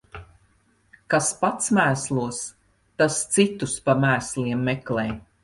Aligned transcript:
Kas 1.13 1.29
pats 1.41 1.69
mēslos, 1.79 2.41
tas 3.03 3.19
citus 3.37 3.77
pa 3.91 3.97
mēsliem 4.07 4.67
meklē. 4.73 5.07